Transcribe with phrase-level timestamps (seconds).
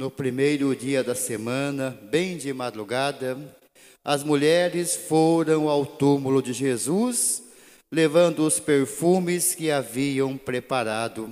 [0.00, 3.36] No primeiro dia da semana, bem de madrugada,
[4.02, 7.42] as mulheres foram ao túmulo de Jesus,
[7.92, 11.30] levando os perfumes que haviam preparado.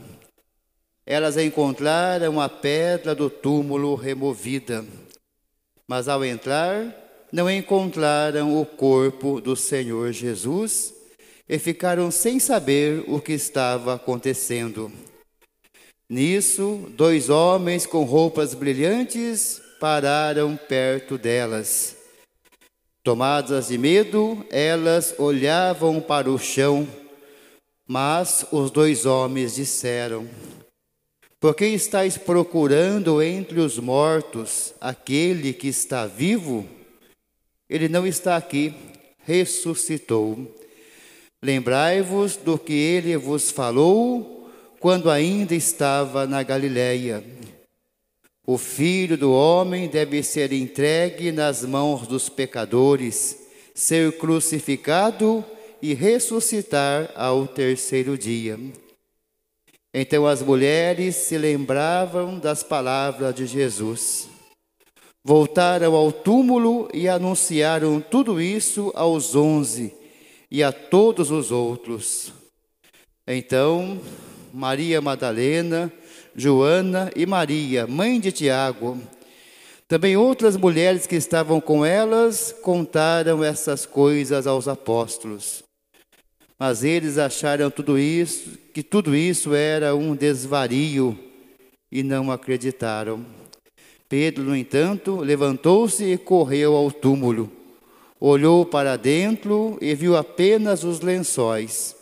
[1.07, 4.85] Elas encontraram a pedra do túmulo removida,
[5.87, 6.95] mas ao entrar,
[7.33, 10.93] não encontraram o corpo do Senhor Jesus
[11.49, 14.93] e ficaram sem saber o que estava acontecendo.
[16.11, 21.97] Nisso, dois homens com roupas brilhantes pararam perto delas.
[23.05, 26.89] Tomadas de medo, elas olhavam para o chão,
[27.87, 30.27] mas os dois homens disseram:
[31.39, 36.67] Por que estáis procurando entre os mortos aquele que está vivo?
[37.69, 38.75] Ele não está aqui,
[39.19, 40.57] ressuscitou.
[41.43, 44.38] Lembrai-vos do que ele vos falou
[44.81, 47.25] quando ainda estava na Galiléia.
[48.47, 53.37] O filho do homem deve ser entregue nas mãos dos pecadores,
[53.75, 55.45] ser crucificado
[55.83, 58.59] e ressuscitar ao terceiro dia.
[59.93, 64.29] Então as mulheres se lembravam das palavras de Jesus.
[65.25, 69.95] Voltaram ao túmulo e anunciaram tudo isso aos onze
[70.51, 72.33] e a todos os outros.
[73.27, 74.01] Então
[74.53, 75.93] Maria Madalena,
[76.35, 78.99] Joana e Maria, mãe de Tiago.
[79.87, 85.63] Também outras mulheres que estavam com elas contaram essas coisas aos apóstolos.
[86.59, 91.19] Mas eles acharam tudo isso, que tudo isso era um desvario
[91.91, 93.25] e não acreditaram.
[94.09, 97.51] Pedro, no entanto, levantou-se e correu ao túmulo.
[98.21, 101.98] Olhou para dentro e viu apenas os lençóis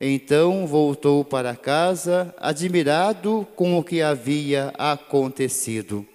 [0.00, 6.06] então voltou para casa, admirado com o que havia acontecido.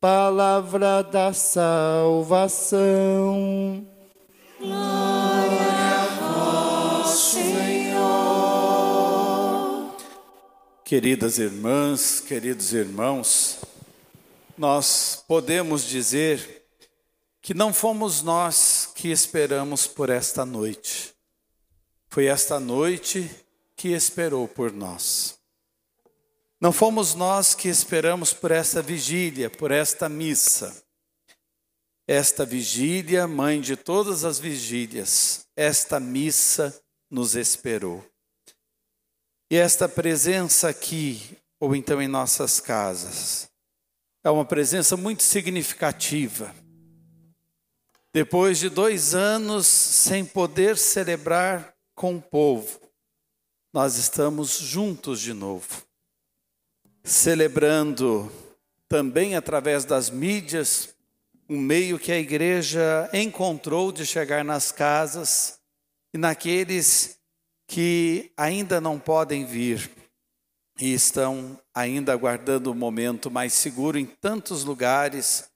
[0.00, 2.76] Palavra da salvação.
[4.58, 5.60] Glória
[5.94, 6.06] a
[7.04, 8.00] vós, Senhor.
[10.84, 13.60] Queridas irmãs, queridos irmãos,
[14.58, 16.64] nós podemos dizer
[17.40, 21.09] que não fomos nós que esperamos por esta noite
[22.10, 23.30] foi esta noite
[23.76, 25.38] que esperou por nós.
[26.60, 30.84] Não fomos nós que esperamos por esta vigília, por esta missa.
[32.06, 36.78] Esta vigília, mãe de todas as vigílias, esta missa
[37.08, 38.04] nos esperou.
[39.48, 43.48] E esta presença aqui, ou então em nossas casas,
[44.24, 46.52] é uma presença muito significativa.
[48.12, 52.80] Depois de dois anos sem poder celebrar com o povo,
[53.74, 55.82] nós estamos juntos de novo,
[57.04, 58.32] celebrando
[58.88, 60.94] também através das mídias,
[61.46, 65.60] um meio que a igreja encontrou de chegar nas casas
[66.14, 67.18] e naqueles
[67.66, 69.90] que ainda não podem vir
[70.80, 75.50] e estão ainda aguardando o momento mais seguro em tantos lugares,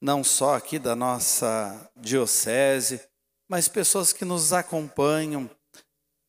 [0.00, 3.02] não só aqui da nossa diocese,
[3.46, 5.50] mas pessoas que nos acompanham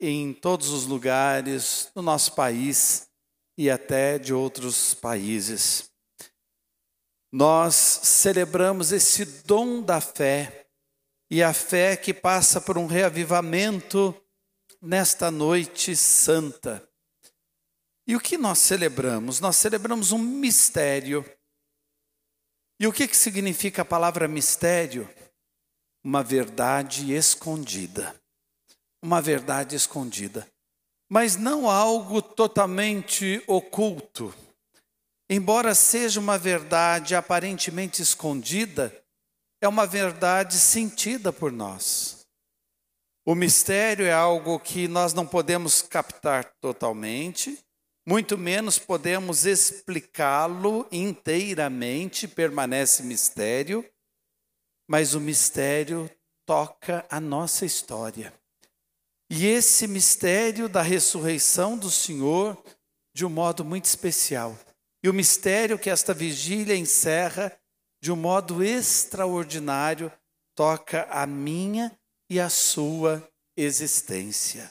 [0.02, 3.08] em todos os lugares do nosso país
[3.56, 5.92] e até de outros países.
[7.32, 10.68] Nós celebramos esse dom da fé
[11.30, 14.20] e a fé que passa por um reavivamento
[14.82, 16.86] nesta noite santa.
[18.08, 19.40] E o que nós celebramos?
[19.40, 21.24] Nós celebramos um mistério.
[22.80, 25.08] E o que, que significa a palavra mistério?
[26.04, 28.21] Uma verdade escondida
[29.02, 30.48] uma verdade escondida,
[31.10, 34.34] mas não algo totalmente oculto.
[35.30, 38.96] Embora seja uma verdade aparentemente escondida,
[39.62, 42.26] é uma verdade sentida por nós.
[43.26, 47.58] O mistério é algo que nós não podemos captar totalmente,
[48.06, 53.88] muito menos podemos explicá-lo inteiramente, permanece mistério,
[54.88, 56.10] mas o mistério
[56.46, 58.34] toca a nossa história.
[59.34, 62.62] E esse mistério da ressurreição do Senhor,
[63.14, 64.60] de um modo muito especial.
[65.02, 67.58] E o mistério que esta vigília encerra,
[68.02, 70.12] de um modo extraordinário,
[70.54, 71.98] toca a minha
[72.30, 73.26] e a sua
[73.56, 74.70] existência.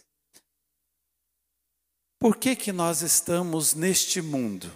[2.19, 4.71] Por que, que nós estamos neste mundo?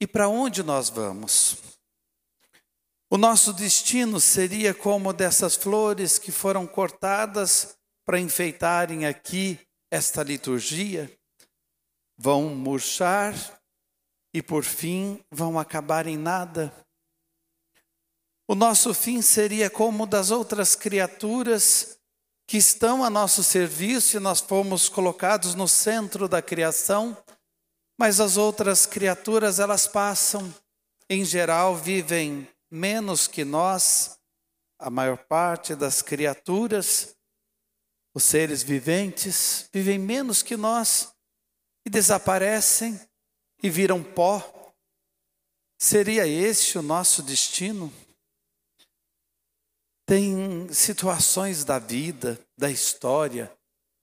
[0.00, 1.58] E para onde nós vamos?
[3.10, 9.58] O nosso destino seria como dessas flores que foram cortadas para enfeitarem aqui
[9.90, 11.10] esta liturgia,
[12.16, 13.34] vão murchar
[14.34, 16.72] e por fim vão acabar em nada.
[18.48, 21.98] O nosso fim seria como das outras criaturas
[22.46, 27.16] que estão a nosso serviço e nós fomos colocados no centro da criação,
[27.98, 30.52] mas as outras criaturas elas passam,
[31.08, 34.18] em geral vivem menos que nós,
[34.78, 37.14] a maior parte das criaturas,
[38.14, 41.12] os seres viventes vivem menos que nós
[41.84, 43.00] e desaparecem
[43.62, 44.72] e viram pó.
[45.78, 47.92] Seria este o nosso destino?
[50.06, 53.52] Tem situações da vida, da história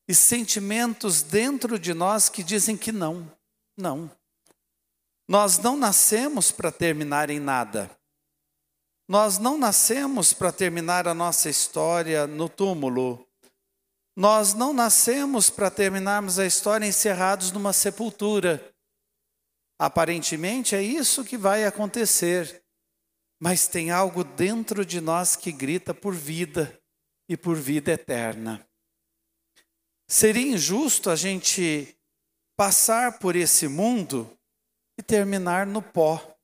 [0.08, 3.32] e sentimentos dentro de nós que dizem que não,
[3.78, 4.10] não.
[5.28, 7.92] Nós não nascemos para terminar em nada.
[9.08, 13.29] Nós não nascemos para terminar a nossa história no túmulo.
[14.19, 18.75] Nós não nascemos para terminarmos a história encerrados numa sepultura.
[19.80, 22.63] Aparentemente é isso que vai acontecer
[23.39, 26.77] mas tem algo dentro de nós que grita por vida
[27.27, 28.68] e por vida eterna.
[30.07, 31.98] Seria injusto a gente
[32.57, 34.38] passar por esse mundo
[34.98, 36.36] e terminar no pó.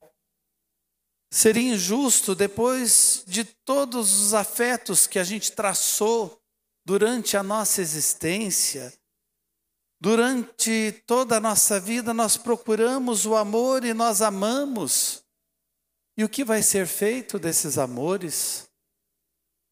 [1.29, 6.41] Seria injusto, depois de todos os afetos que a gente traçou
[6.85, 8.93] durante a nossa existência,
[9.99, 15.25] durante toda a nossa vida, nós procuramos o amor e nós amamos.
[16.15, 18.69] E o que vai ser feito desses amores?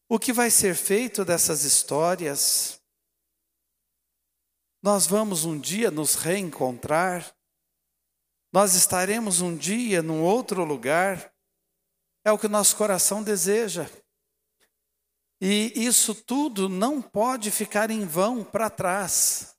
[0.08, 2.80] O que vai ser feito dessas histórias?
[4.82, 7.34] Nós vamos um dia nos reencontrar,
[8.52, 11.32] nós estaremos um dia num outro lugar,
[12.22, 13.88] é o que nosso coração deseja.
[15.40, 19.54] E isso tudo não pode ficar em vão para trás.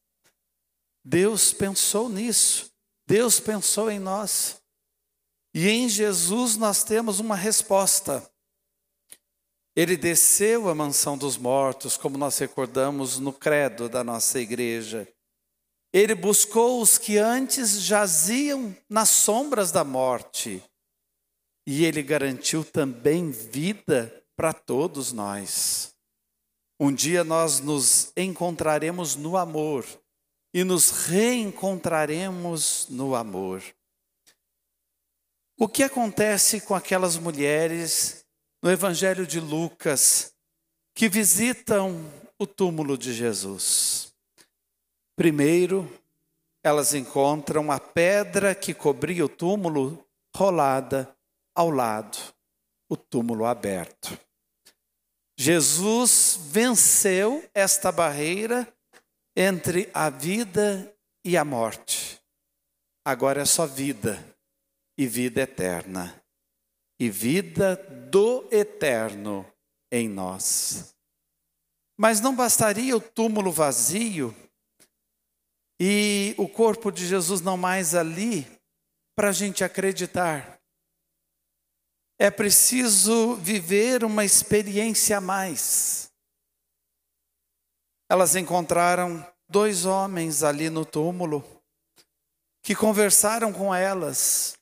[1.04, 2.72] Deus pensou nisso,
[3.08, 4.62] Deus pensou em nós.
[5.54, 8.28] E em Jesus nós temos uma resposta.
[9.76, 15.08] Ele desceu à mansão dos mortos, como nós recordamos no credo da nossa igreja.
[15.94, 20.64] Ele buscou os que antes jaziam nas sombras da morte.
[21.68, 25.96] E ele garantiu também vida para todos nós.
[26.80, 29.86] Um dia nós nos encontraremos no amor
[30.54, 33.64] e nos reencontraremos no amor.
[35.58, 38.26] O que acontece com aquelas mulheres
[38.62, 40.34] no Evangelho de Lucas
[40.94, 44.14] que visitam o túmulo de Jesus?
[45.16, 45.90] Primeiro,
[46.62, 50.06] elas encontram a pedra que cobria o túmulo
[50.36, 51.16] rolada
[51.54, 52.18] ao lado,
[52.90, 54.20] o túmulo aberto.
[55.38, 58.72] Jesus venceu esta barreira
[59.36, 62.22] entre a vida e a morte.
[63.04, 64.24] Agora é só vida
[64.98, 66.24] e vida eterna,
[67.00, 67.76] e vida
[68.10, 69.46] do eterno
[69.92, 70.96] em nós.
[71.98, 74.36] Mas não bastaria o túmulo vazio
[75.80, 78.48] e o corpo de Jesus não mais ali
[79.16, 80.55] para a gente acreditar.
[82.18, 86.10] É preciso viver uma experiência a mais.
[88.10, 91.44] Elas encontraram dois homens ali no túmulo
[92.62, 94.58] que conversaram com elas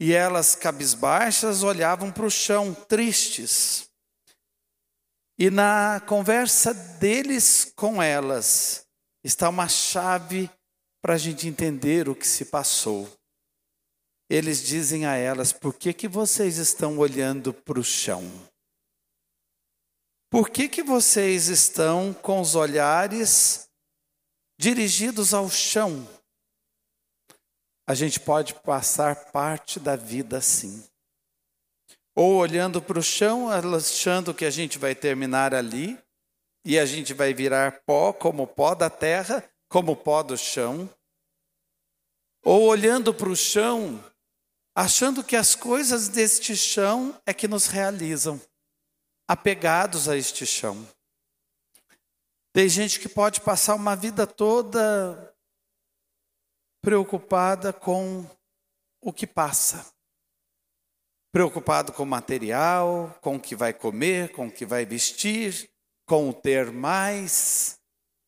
[0.00, 3.90] e elas, cabisbaixas, olhavam para o chão, tristes.
[5.38, 8.86] E na conversa deles com elas
[9.22, 10.50] está uma chave
[11.02, 13.19] para a gente entender o que se passou.
[14.30, 18.22] Eles dizem a elas: por que, que vocês estão olhando para o chão?
[20.30, 23.68] Por que, que vocês estão com os olhares
[24.58, 26.08] dirigidos ao chão?
[27.90, 30.80] a gente pode passar parte da vida assim.
[32.14, 35.98] Ou olhando para o chão, achando que a gente vai terminar ali,
[36.64, 40.88] e a gente vai virar pó, como pó da terra, como pó do chão.
[42.44, 44.00] ou olhando para o chão,
[44.80, 48.40] achando que as coisas deste chão é que nos realizam,
[49.28, 50.88] apegados a este chão.
[52.50, 55.36] Tem gente que pode passar uma vida toda
[56.82, 58.24] preocupada com
[59.02, 59.84] o que passa.
[61.30, 65.70] Preocupado com o material, com o que vai comer, com o que vai vestir,
[66.06, 67.78] com o ter mais,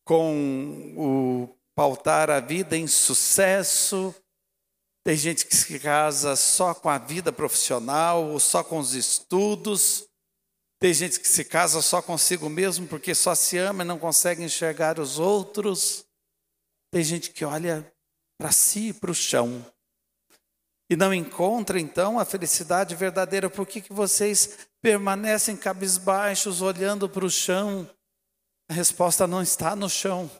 [0.04, 4.14] com o pautar a vida em sucesso.
[5.04, 10.06] Tem gente que se casa só com a vida profissional ou só com os estudos.
[10.78, 14.42] Tem gente que se casa só consigo mesmo porque só se ama e não consegue
[14.42, 16.04] enxergar os outros.
[16.92, 17.92] Tem gente que olha
[18.38, 19.64] para si e para o chão
[20.92, 23.48] e não encontra então a felicidade verdadeira.
[23.48, 27.88] Por que, que vocês permanecem cabisbaixos, olhando para o chão?
[28.68, 30.30] A resposta não está no chão,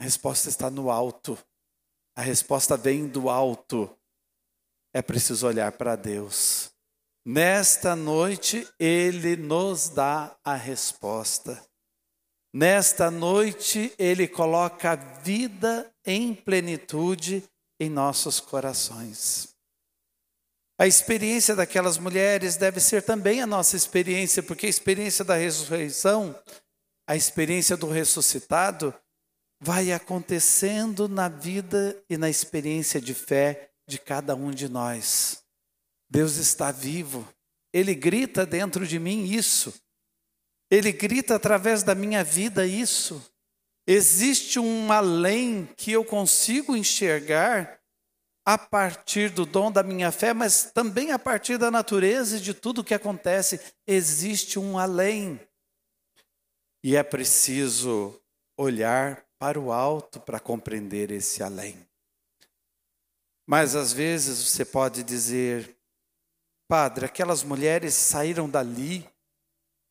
[0.00, 1.38] a resposta está no alto.
[2.14, 3.90] A resposta vem do alto.
[4.92, 6.70] É preciso olhar para Deus.
[7.24, 11.62] Nesta noite, Ele nos dá a resposta.
[12.52, 17.48] Nesta noite, Ele coloca a vida em plenitude
[17.80, 19.52] em nossos corações.
[20.78, 26.36] A experiência daquelas mulheres deve ser também a nossa experiência, porque a experiência da ressurreição,
[27.06, 28.92] a experiência do ressuscitado,
[29.62, 35.44] vai acontecendo na vida e na experiência de fé de cada um de nós.
[36.10, 37.26] Deus está vivo,
[37.72, 39.72] Ele grita dentro de mim isso,
[40.68, 43.22] Ele grita através da minha vida isso.
[43.86, 47.80] Existe um além que eu consigo enxergar
[48.44, 52.52] a partir do dom da minha fé, mas também a partir da natureza e de
[52.52, 53.60] tudo que acontece.
[53.86, 55.40] Existe um além.
[56.82, 58.20] E é preciso
[58.56, 61.76] olhar para o alto para compreender esse além.
[63.44, 65.76] Mas às vezes você pode dizer,
[66.68, 69.04] Padre, aquelas mulheres saíram dali,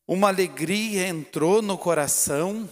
[0.08, 2.66] uma alegria entrou no coração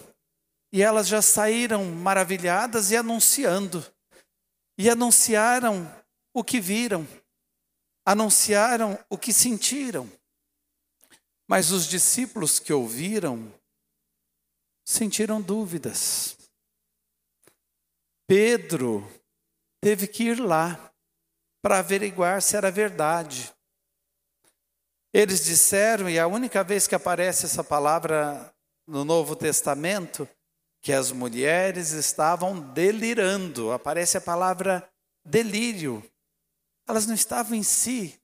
[0.73, 3.85] e elas já saíram maravilhadas e anunciando.
[4.79, 5.87] E anunciaram
[6.33, 7.07] o que viram,
[8.07, 10.11] anunciaram o que sentiram.
[11.47, 13.53] Mas os discípulos que ouviram
[14.83, 16.40] sentiram dúvidas.
[18.31, 19.05] Pedro
[19.83, 20.93] teve que ir lá
[21.61, 23.53] para averiguar se era verdade.
[25.13, 28.55] Eles disseram, e a única vez que aparece essa palavra
[28.87, 30.29] no Novo Testamento,
[30.81, 33.73] que as mulheres estavam delirando.
[33.73, 34.89] Aparece a palavra
[35.25, 36.01] delírio.
[36.89, 38.17] Elas não estavam em si.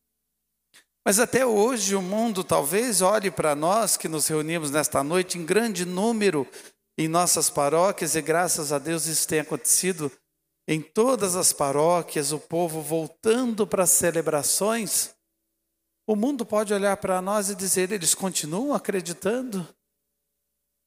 [1.05, 5.45] Mas até hoje o mundo talvez olhe para nós que nos reunimos nesta noite em
[5.45, 6.49] grande número
[6.99, 10.11] em nossas paróquias, e graças a Deus isso tem acontecido
[10.67, 15.15] em todas as paróquias, o povo voltando para as celebrações.
[16.07, 19.67] O mundo pode olhar para nós e dizer: eles continuam acreditando?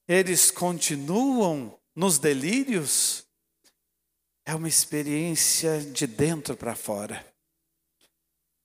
[0.07, 3.25] Eles continuam nos delírios?
[4.45, 7.25] É uma experiência de dentro para fora.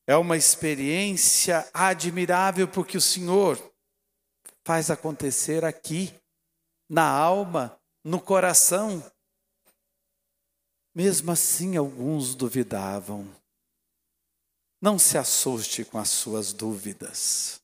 [0.07, 3.59] É uma experiência admirável porque o Senhor
[4.65, 6.15] faz acontecer aqui
[6.89, 9.03] na alma, no coração.
[10.95, 13.29] Mesmo assim, alguns duvidavam.
[14.81, 17.61] Não se assuste com as suas dúvidas.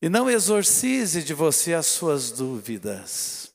[0.00, 3.54] E não exorcize de você as suas dúvidas.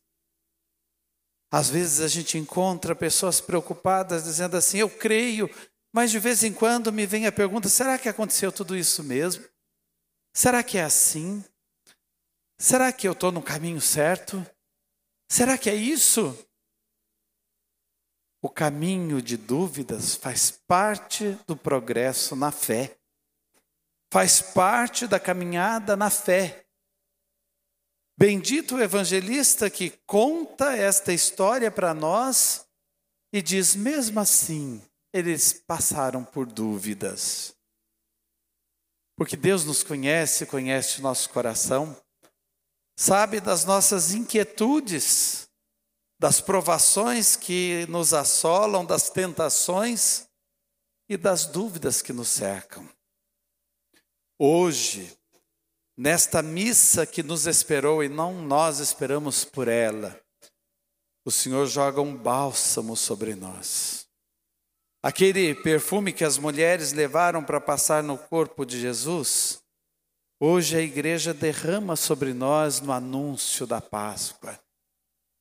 [1.52, 5.50] Às vezes a gente encontra pessoas preocupadas dizendo assim: Eu creio,
[5.94, 9.46] mas de vez em quando me vem a pergunta: será que aconteceu tudo isso mesmo?
[10.34, 11.44] Será que é assim?
[12.62, 14.46] Será que eu estou no caminho certo?
[15.28, 16.38] Será que é isso?
[18.40, 22.96] O caminho de dúvidas faz parte do progresso na fé,
[24.14, 26.64] faz parte da caminhada na fé.
[28.16, 32.68] Bendito o evangelista que conta esta história para nós
[33.34, 34.80] e diz: mesmo assim,
[35.12, 37.56] eles passaram por dúvidas.
[39.18, 42.00] Porque Deus nos conhece, conhece o nosso coração
[43.02, 45.50] sabe das nossas inquietudes,
[46.20, 50.28] das provações que nos assolam, das tentações
[51.10, 52.88] e das dúvidas que nos cercam.
[54.38, 55.18] Hoje,
[55.98, 60.22] nesta missa que nos esperou e não nós esperamos por ela,
[61.26, 64.08] o Senhor joga um bálsamo sobre nós.
[65.02, 69.61] Aquele perfume que as mulheres levaram para passar no corpo de Jesus,
[70.44, 74.60] Hoje a igreja derrama sobre nós no anúncio da Páscoa,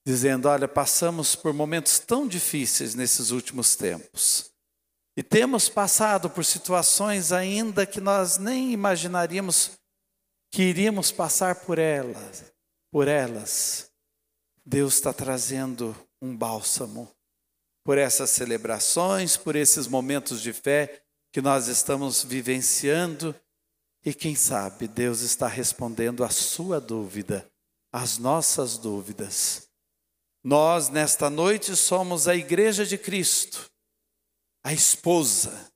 [0.07, 4.53] dizendo: olha, passamos por momentos tão difíceis nesses últimos tempos.
[5.17, 9.71] E temos passado por situações ainda que nós nem imaginaríamos
[10.53, 12.53] que iríamos passar por elas,
[12.93, 13.91] por elas.
[14.67, 17.11] Deus está trazendo um bálsamo
[17.83, 21.03] por essas celebrações, por esses momentos de fé
[21.33, 23.35] que nós estamos vivenciando.
[24.05, 27.51] E quem sabe Deus está respondendo a sua dúvida,
[27.93, 29.69] as nossas dúvidas.
[30.43, 33.71] Nós, nesta noite, somos a Igreja de Cristo,
[34.65, 35.71] a esposa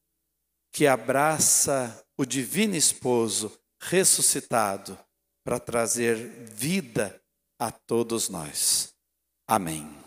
[0.73, 4.99] que abraça o Divino Esposo ressuscitado
[5.45, 6.17] para trazer
[6.51, 7.21] vida
[7.59, 8.95] a todos nós.
[9.47, 10.04] Amém.